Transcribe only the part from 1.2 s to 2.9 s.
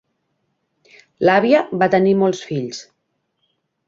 L'àvia va tenir molts fills.